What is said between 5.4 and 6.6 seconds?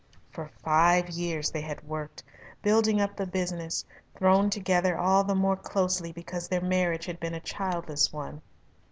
closely because their